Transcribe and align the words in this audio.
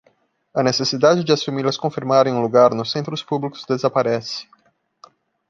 A 0.51 0.61
necessidade 0.69 1.23
de 1.25 1.31
as 1.33 1.43
famílias 1.45 1.77
confirmarem 1.77 2.33
um 2.33 2.41
lugar 2.41 2.73
nos 2.73 2.89
centros 2.91 3.21
públicos 3.21 3.65
desaparece. 3.69 4.47